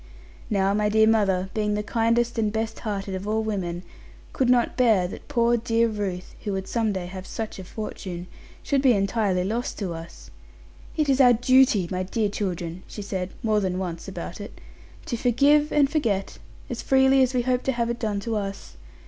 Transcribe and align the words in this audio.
Now 0.49 0.73
my 0.73 0.89
dear 0.89 1.05
mother, 1.05 1.51
being 1.53 1.75
the 1.75 1.83
kindest 1.83 2.39
and 2.39 2.51
best 2.51 2.79
hearted 2.79 3.13
of 3.13 3.27
all 3.27 3.43
women, 3.43 3.83
could 4.33 4.49
not 4.49 4.75
bear 4.75 5.07
that 5.07 5.27
poor 5.27 5.57
dear 5.57 5.87
Ruth 5.87 6.33
(who 6.43 6.53
would 6.53 6.67
some 6.67 6.91
day 6.91 7.05
have 7.05 7.27
such 7.27 7.59
a 7.59 7.63
fortune), 7.63 8.25
should 8.63 8.81
be 8.81 8.93
entirely 8.93 9.43
lost 9.43 9.77
to 9.77 9.93
us. 9.93 10.31
'It 10.97 11.07
is 11.07 11.21
our 11.21 11.33
duty, 11.33 11.87
my 11.91 12.01
dear 12.01 12.29
children,' 12.29 12.81
she 12.87 13.03
said 13.03 13.29
more 13.43 13.59
than 13.59 13.77
once 13.77 14.07
about 14.07 14.41
it, 14.41 14.59
'to 15.05 15.17
forgive 15.17 15.71
and 15.71 15.87
forget, 15.87 16.39
as 16.67 16.81
freely 16.81 17.21
as 17.21 17.35
we 17.35 17.43
hope 17.43 17.61
to 17.61 17.71
have 17.71 17.91
it 17.91 17.99
done 17.99 18.19
to 18.21 18.35
us. 18.35 18.77